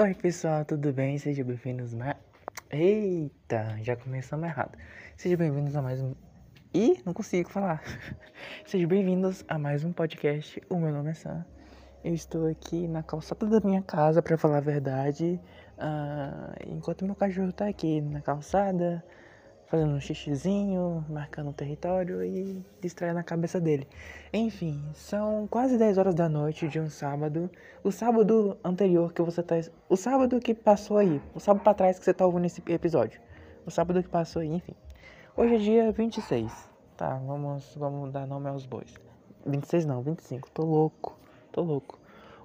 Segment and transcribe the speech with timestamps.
[0.00, 1.18] Oi pessoal, tudo bem?
[1.18, 2.16] Sejam bem-vindos mais.
[2.70, 4.78] Eita, já começamos errado.
[5.16, 6.14] Sejam bem-vindos a mais um.
[6.72, 7.82] Ih, não consigo falar.
[8.64, 10.62] Sejam bem-vindos a mais um podcast.
[10.70, 11.44] O meu nome é Sam.
[12.04, 15.40] Eu estou aqui na calçada da minha casa, para falar a verdade.
[15.76, 19.04] Uh, enquanto meu cachorro tá aqui na calçada,
[19.68, 23.86] fazendo um xixizinho, marcando o território e distraindo a cabeça dele.
[24.32, 27.50] Enfim, são quase 10 horas da noite de um sábado.
[27.84, 29.56] O sábado anterior que você tá.
[29.88, 31.20] O sábado que passou aí.
[31.34, 33.20] O sábado pra trás que você tá ouvindo esse episódio.
[33.66, 34.74] O sábado que passou aí, enfim.
[35.36, 36.50] Hoje é dia 26.
[36.96, 38.94] Tá, vamos, vamos dar nome aos bois.
[39.46, 40.50] 26 não, 25.
[40.50, 41.16] Tô louco.
[41.52, 41.98] Tô louco.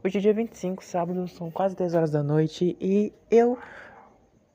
[0.05, 3.57] Hoje é dia 25, sábado, são quase 10 horas da noite e eu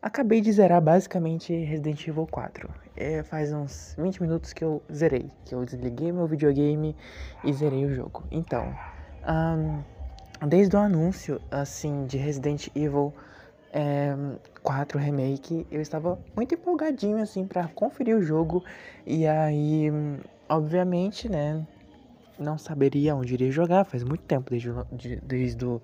[0.01, 2.71] Acabei de zerar basicamente Resident Evil 4.
[2.97, 6.95] É, faz uns 20 minutos que eu zerei, que eu desliguei meu videogame
[7.43, 8.23] e zerei o jogo.
[8.31, 8.73] Então,
[9.29, 13.13] um, desde o anúncio assim de Resident Evil
[13.73, 14.15] é,
[14.63, 18.63] 4 Remake, eu estava muito empolgadinho assim para conferir o jogo
[19.05, 19.91] e aí,
[20.49, 21.67] obviamente, né,
[22.39, 23.85] não saberia onde iria jogar.
[23.85, 24.71] Faz muito tempo desde,
[25.25, 25.83] desde do,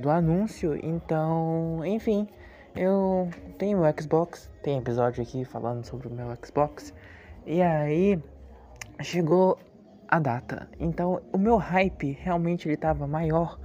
[0.00, 2.26] do anúncio, então, enfim.
[2.76, 6.92] Eu tenho o Xbox, tem episódio aqui falando sobre o meu Xbox.
[7.46, 8.22] E aí
[9.00, 9.58] chegou
[10.06, 10.68] a data.
[10.78, 13.58] Então o meu hype realmente ele tava maior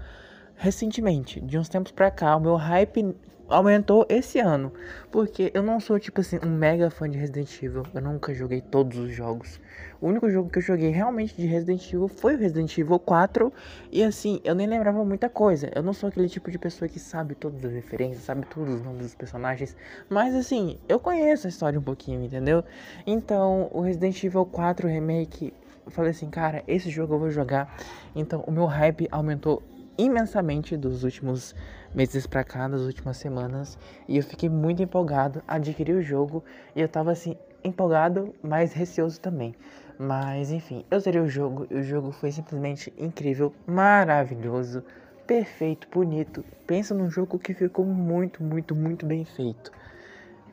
[0.56, 2.38] recentemente, de uns tempos pra cá.
[2.38, 3.14] O meu hype
[3.52, 4.72] aumentou esse ano.
[5.12, 7.84] Porque eu não sou, tipo assim, um mega fã de Resident Evil.
[7.94, 9.60] Eu nunca joguei todos os jogos.
[10.00, 13.54] O único jogo que eu joguei realmente de Resident Evil foi o Resident Evil 4.
[13.92, 15.70] E assim, eu nem lembrava muita coisa.
[15.76, 18.82] Eu não sou aquele tipo de pessoa que sabe todas as referências, sabe todos os
[18.82, 19.76] nomes dos personagens.
[20.10, 22.64] Mas assim, eu conheço a história um pouquinho, entendeu?
[23.06, 25.54] Então, o Resident Evil 4 Remake.
[25.86, 27.76] Eu falei assim, cara, esse jogo eu vou jogar.
[28.16, 29.62] Então, o meu hype aumentou
[29.98, 31.56] imensamente dos últimos
[31.94, 36.44] meses pra cá, das últimas semanas, e eu fiquei muito empolgado, adquiri o jogo
[36.76, 39.54] e eu tava assim empolgado, mas receoso também.
[39.98, 44.84] Mas enfim, eu zerei o jogo e o jogo foi simplesmente incrível, maravilhoso,
[45.28, 46.44] perfeito, bonito.
[46.66, 49.72] Pensa num jogo que ficou muito, muito, muito bem feito.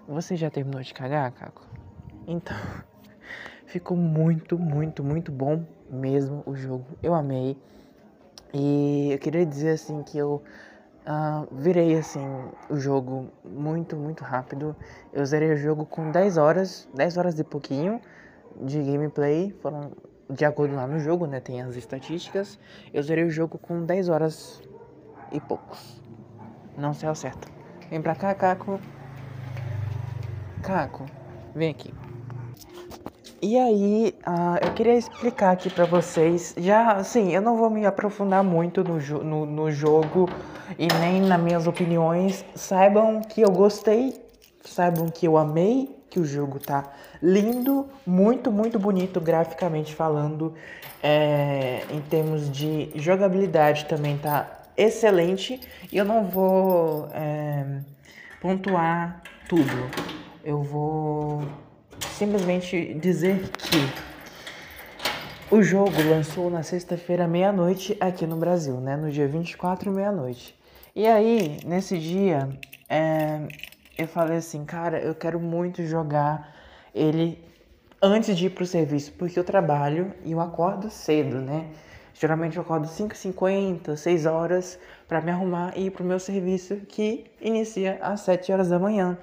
[0.07, 1.67] Você já terminou de cagar, Caco?
[2.27, 2.57] Então,
[3.67, 6.87] ficou muito, muito, muito bom mesmo o jogo.
[7.03, 7.57] Eu amei.
[8.53, 10.43] E eu queria dizer assim que eu
[11.07, 12.25] uh, virei assim
[12.69, 14.75] o jogo muito, muito rápido.
[15.13, 18.01] Eu zerei o jogo com 10 horas, 10 horas de pouquinho
[18.61, 19.55] de gameplay.
[19.63, 19.93] Foram
[20.31, 21.41] de acordo lá no jogo, né?
[21.41, 22.59] Tem as estatísticas.
[22.93, 24.63] Eu zerei o jogo com 10 horas
[25.33, 26.03] e poucos.
[26.77, 27.49] Não sei ao certo.
[27.91, 28.81] Vem pra cá, Caco.
[30.63, 31.07] Caco,
[31.55, 31.98] vem aqui.
[33.41, 36.57] E aí, uh, eu queria explicar aqui para vocês.
[36.59, 40.29] Já, assim, eu não vou me aprofundar muito no, no, no, jogo
[40.77, 42.45] e nem nas minhas opiniões.
[42.57, 44.21] Saibam que eu gostei,
[44.65, 46.83] saibam que eu amei, que o jogo tá
[47.23, 50.53] lindo, muito, muito bonito graficamente falando.
[51.01, 55.61] É, em termos de jogabilidade também tá excelente.
[55.93, 57.83] E eu não vou é,
[58.41, 59.89] pontuar tudo.
[60.45, 61.45] Eu vou
[62.01, 64.09] simplesmente dizer que
[65.55, 68.97] o jogo lançou na sexta-feira meia-noite aqui no Brasil, né?
[68.97, 70.55] No dia 24, meia-noite.
[70.95, 72.49] E aí, nesse dia,
[72.89, 73.41] é,
[73.97, 76.55] eu falei assim, cara, eu quero muito jogar
[76.95, 77.43] ele
[78.03, 81.67] antes de ir pro serviço, porque eu trabalho e eu acordo cedo, né?
[82.15, 87.25] Geralmente eu acordo 5h50, 6 horas para me arrumar e ir pro meu serviço que
[87.41, 89.17] inicia às 7 horas da manhã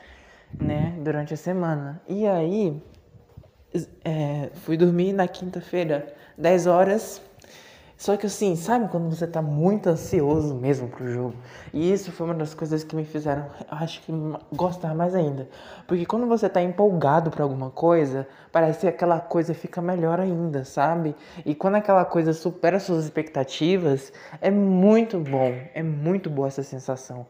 [0.59, 2.01] né, durante a semana.
[2.07, 2.81] E aí,
[4.03, 7.21] é, fui dormir na quinta-feira, 10 horas.
[7.97, 11.35] Só que assim, sabe quando você tá muito ansioso mesmo pro jogo?
[11.73, 14.11] E isso foi uma das coisas que me fizeram, acho que
[14.53, 15.47] gostar mais ainda.
[15.87, 20.65] Porque quando você tá empolgado para alguma coisa, parece que aquela coisa fica melhor ainda,
[20.65, 21.15] sabe?
[21.45, 27.25] E quando aquela coisa supera suas expectativas, é muito bom, é muito boa essa sensação.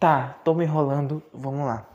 [0.00, 1.86] Tá, tô me enrolando, vamos lá.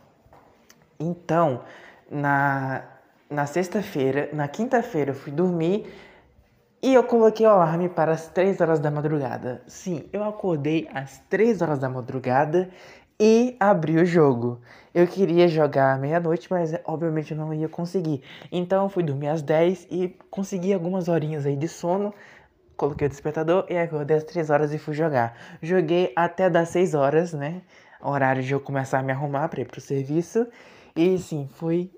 [0.99, 1.61] Então,
[2.09, 2.83] na,
[3.29, 5.85] na sexta-feira, na quinta-feira eu fui dormir
[6.81, 9.61] e eu coloquei o alarme para as 3 horas da madrugada.
[9.67, 12.69] Sim, eu acordei às 3 horas da madrugada
[13.19, 14.61] e abri o jogo.
[14.93, 18.21] Eu queria jogar meia-noite, mas obviamente eu não ia conseguir.
[18.51, 22.13] Então eu fui dormir às 10 e consegui algumas horinhas aí de sono.
[22.77, 25.35] Coloquei o despertador e acordei às 3 horas e fui jogar.
[25.61, 27.61] Joguei até das 6 horas, né?
[28.01, 30.45] Horário de eu começar a me arrumar para ir pro serviço.
[30.95, 31.91] E sim, foi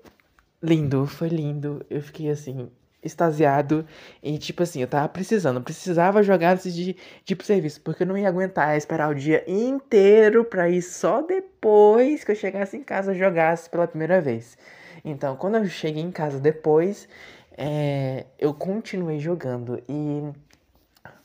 [0.62, 1.84] lindo, foi lindo.
[1.88, 2.68] Eu fiquei assim,
[3.02, 3.86] extasiado
[4.22, 8.02] e, tipo assim, eu tava precisando, precisava jogar antes de, de ir pro serviço, porque
[8.02, 12.76] eu não ia aguentar esperar o dia inteiro pra ir só depois que eu chegasse
[12.76, 14.58] em casa jogasse pela primeira vez.
[15.04, 17.08] Então, quando eu cheguei em casa depois,
[17.56, 20.22] é, eu continuei jogando e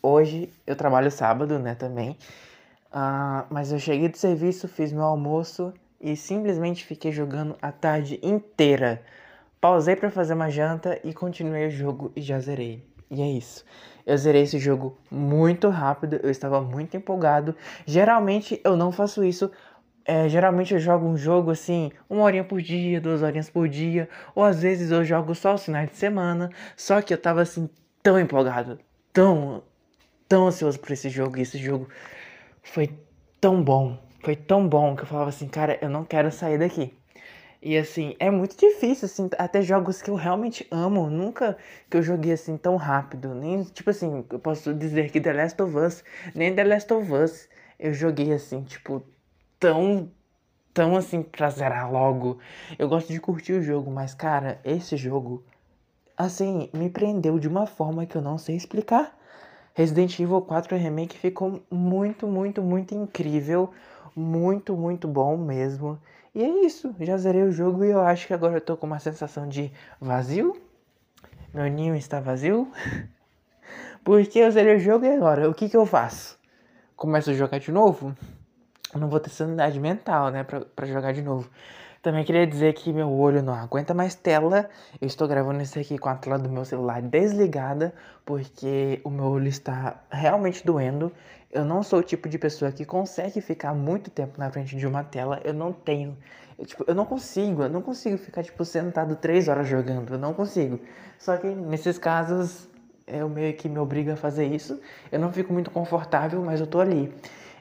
[0.01, 2.17] hoje eu trabalho sábado, né, também.
[2.91, 8.19] Uh, mas eu cheguei do serviço, fiz meu almoço e simplesmente fiquei jogando a tarde
[8.21, 9.01] inteira.
[9.61, 12.85] Pausei para fazer uma janta e continuei o jogo e já zerei.
[13.09, 13.63] E é isso.
[14.05, 17.55] Eu zerei esse jogo muito rápido, eu estava muito empolgado.
[17.85, 19.49] Geralmente eu não faço isso.
[20.03, 24.09] É, geralmente eu jogo um jogo assim, uma horinha por dia, duas horinhas por dia,
[24.35, 26.49] ou às vezes eu jogo só os finais de semana.
[26.75, 27.69] Só que eu tava assim,
[28.01, 28.77] tão empolgado,
[29.13, 29.63] tão,
[30.27, 31.37] tão ansioso por esse jogo.
[31.37, 31.87] E esse jogo
[32.61, 32.89] foi
[33.39, 36.97] tão bom, foi tão bom que eu falava assim, cara, eu não quero sair daqui.
[37.61, 41.57] E assim, é muito difícil, assim, até jogos que eu realmente amo, nunca
[41.89, 43.33] que eu joguei assim tão rápido.
[43.35, 46.03] Nem, tipo assim, eu posso dizer que The Last of Us,
[46.33, 47.49] nem The Last of Us
[47.79, 49.03] eu joguei assim, tipo,
[49.59, 50.09] tão,
[50.73, 52.39] tão assim pra zerar logo.
[52.79, 55.43] Eu gosto de curtir o jogo, mas cara, esse jogo,
[56.17, 59.17] assim, me prendeu de uma forma que eu não sei explicar.
[59.73, 63.71] Resident Evil 4 Remake ficou muito, muito, muito incrível.
[64.15, 65.99] Muito, muito bom mesmo.
[66.35, 68.85] E é isso, já zerei o jogo e eu acho que agora eu tô com
[68.85, 70.59] uma sensação de vazio.
[71.53, 72.71] Meu ninho está vazio.
[74.03, 76.37] Porque eu zerei o jogo e agora, o que que eu faço?
[76.95, 78.15] Começo a jogar de novo?
[78.99, 81.49] não vou ter sanidade mental, né, pra, pra jogar de novo.
[82.03, 84.69] Também queria dizer que meu olho não aguenta mais tela.
[84.99, 87.93] Eu estou gravando isso aqui com a tela do meu celular desligada,
[88.25, 91.13] porque o meu olho está realmente doendo.
[91.49, 94.85] Eu não sou o tipo de pessoa que consegue ficar muito tempo na frente de
[94.85, 95.39] uma tela.
[95.45, 96.17] Eu não tenho.
[96.59, 100.15] Eu, tipo, eu não consigo, eu não consigo ficar, tipo, sentado três horas jogando.
[100.15, 100.81] Eu não consigo.
[101.17, 102.67] Só que nesses casos,
[103.07, 104.77] eu meio que me obrigo a fazer isso.
[105.09, 107.13] Eu não fico muito confortável, mas eu tô ali.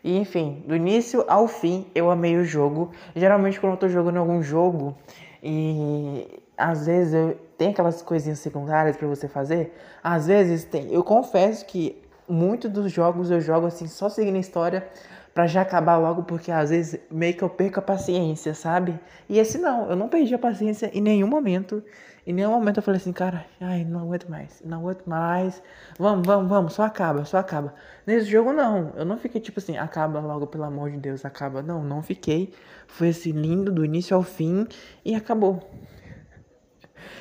[0.05, 2.91] E enfim, do início ao fim eu amei o jogo.
[3.15, 4.97] Geralmente quando eu tô jogando algum jogo
[5.43, 9.73] e às vezes eu tem aquelas coisinhas secundárias para você fazer,
[10.03, 10.93] às vezes tem.
[10.93, 12.03] Eu confesso que
[12.33, 14.89] muitos dos jogos eu jogo assim só seguindo a história
[15.35, 18.99] para já acabar logo, porque às vezes meio que eu perco a paciência, sabe?
[19.29, 21.83] E esse não, eu não perdi a paciência em nenhum momento.
[22.27, 25.63] Em nenhum momento eu falei assim, cara, ai, não aguento mais, não aguento mais.
[25.99, 27.75] Vamos, vamos, vamos, só acaba, só acaba.
[28.07, 31.63] Nesse jogo não, eu não fiquei tipo assim, acaba logo, pelo amor de Deus, acaba.
[31.63, 32.53] Não, não fiquei.
[32.87, 34.67] Foi assim, lindo do início ao fim
[35.05, 35.61] e acabou.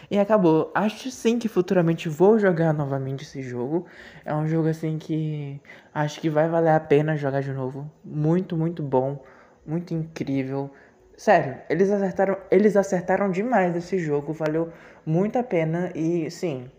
[0.10, 0.72] E acabou.
[0.75, 3.86] Acho sim que futuramente vou jogar novamente esse jogo.
[4.25, 5.62] É um jogo assim que
[5.94, 7.89] acho que vai valer a pena jogar de novo.
[8.04, 9.24] Muito, muito bom,
[9.66, 10.69] muito incrível.
[11.18, 14.72] Sério, eles acertaram, eles acertaram demais esse jogo, valeu
[15.06, 16.69] muito a pena e sim,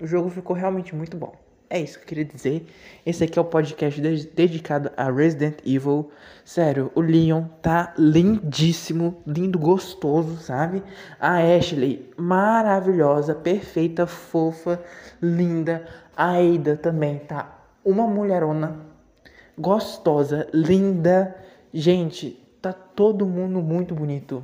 [0.00, 1.43] o jogo ficou realmente muito bom.
[1.74, 2.68] É isso que eu queria dizer.
[3.04, 6.08] Esse aqui é o podcast de dedicado a Resident Evil.
[6.44, 10.84] Sério, o Leon tá lindíssimo, lindo, gostoso, sabe?
[11.18, 14.80] A Ashley, maravilhosa, perfeita, fofa,
[15.20, 15.84] linda.
[16.16, 18.78] A Ada também tá uma mulherona
[19.58, 21.34] gostosa, linda.
[21.72, 24.42] Gente, Tá todo mundo muito bonito.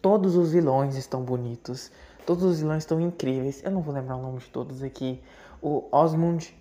[0.00, 1.90] Todos os vilões estão bonitos.
[2.24, 3.62] Todos os vilões estão incríveis.
[3.62, 5.20] Eu não vou lembrar o nome de todos aqui.
[5.60, 6.54] O Osmond,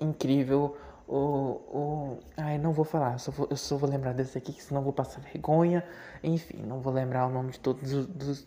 [0.00, 0.76] incrível.
[1.06, 1.16] O.
[1.16, 3.18] o ai, não vou falar.
[3.18, 5.84] Só vou, eu só vou lembrar desse aqui, que senão vou passar vergonha.
[6.22, 8.46] Enfim, não vou lembrar o nome de todos os, dos,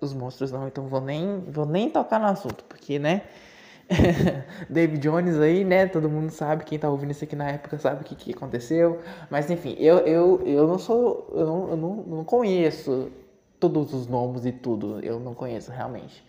[0.00, 0.66] os monstros, não.
[0.66, 3.22] Então vou nem, vou nem tocar no assunto, porque, né?
[4.68, 5.86] David Jones aí, né?
[5.86, 9.00] Todo mundo sabe, quem tá ouvindo isso aqui na época sabe o que, que aconteceu.
[9.30, 11.30] Mas enfim, eu, eu, eu não sou.
[11.34, 13.10] Eu, não, eu não, não conheço
[13.60, 15.00] todos os nomes e tudo.
[15.00, 16.24] Eu não conheço realmente.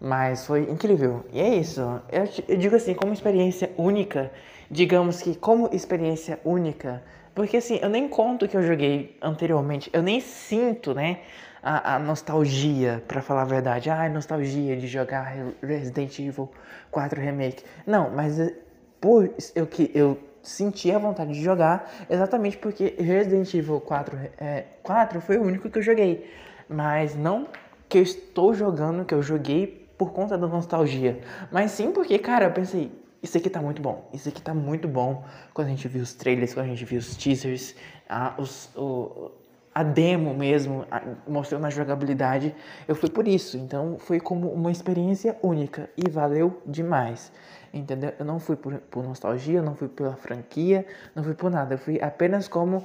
[0.00, 1.24] Mas foi incrível.
[1.32, 1.80] E é isso.
[2.10, 4.30] Eu, eu digo assim, como experiência única,
[4.70, 7.02] digamos que como experiência única.
[7.34, 11.20] Porque assim, eu nem conto que eu joguei anteriormente, eu nem sinto, né?
[11.64, 13.88] a, a nostalgia, para falar a verdade.
[13.88, 16.50] Ah, nostalgia de jogar Resident Evil
[16.90, 17.64] 4 Remake.
[17.86, 18.54] Não, mas eh,
[19.00, 24.64] por eu que eu senti a vontade de jogar exatamente porque Resident Evil 4, é,
[24.82, 26.30] 4 foi o único que eu joguei.
[26.68, 27.48] Mas não
[27.88, 31.20] que eu estou jogando, que eu joguei por conta da nostalgia.
[31.50, 32.90] Mas sim porque, cara, eu pensei,
[33.22, 34.08] isso aqui tá muito bom.
[34.12, 35.24] Isso aqui tá muito bom.
[35.52, 37.74] Quando a gente viu os trailers, quando a gente viu os teasers,
[38.08, 39.30] ah, os, o,
[39.74, 42.54] a demo mesmo, a, mostrando a jogabilidade,
[42.86, 43.56] eu fui por isso.
[43.56, 47.32] Então foi como uma experiência única e valeu demais.
[47.72, 48.12] Entendeu?
[48.18, 51.74] Eu não fui por, por nostalgia, não fui pela franquia, não fui por nada.
[51.74, 52.84] Eu fui apenas como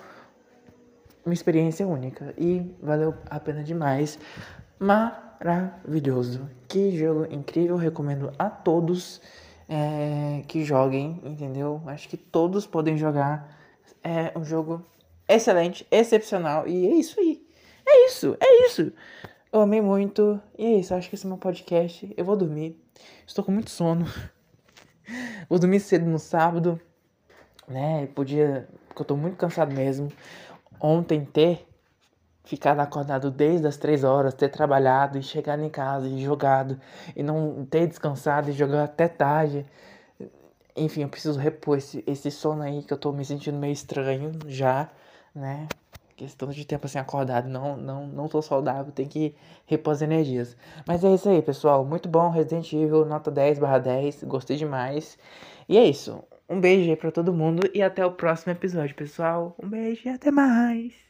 [1.25, 4.18] uma experiência única e valeu a pena demais.
[4.80, 6.50] Mas maravilhoso.
[6.67, 9.22] Que jogo incrível, recomendo a todos
[9.67, 11.81] é, que joguem, entendeu?
[11.86, 13.58] Acho que todos podem jogar.
[14.03, 14.86] É um jogo
[15.27, 17.46] excelente, excepcional, e é isso aí.
[17.86, 18.91] É isso, é isso.
[19.51, 20.93] Eu amei muito, e é isso.
[20.93, 22.13] Acho que esse é meu podcast.
[22.15, 22.79] Eu vou dormir.
[23.25, 24.05] Estou com muito sono.
[25.50, 26.79] Vou dormir cedo no sábado,
[27.67, 28.05] né?
[28.13, 30.12] Podia, porque eu tô muito cansado mesmo.
[30.79, 31.67] Ontem ter
[32.50, 36.79] ficado acordado desde as três horas, ter trabalhado e chegado em casa e jogado
[37.15, 39.63] e não ter descansado e jogar até tarde.
[40.75, 44.32] Enfim, eu preciso repor esse, esse sono aí que eu tô me sentindo meio estranho
[44.48, 44.89] já,
[45.34, 45.68] né?
[46.18, 49.36] Questão de tempo assim acordado, não, não, não tô saudável, tem que
[49.68, 50.58] repor as energias.
[50.88, 51.86] Mas é isso aí, pessoal.
[51.86, 55.20] Muito bom, Resident Evil, nota 10 barra 10, gostei demais.
[55.68, 56.24] E é isso.
[56.50, 59.56] Um beijo aí pra todo mundo e até o próximo episódio, pessoal.
[59.62, 61.10] Um beijo e até mais.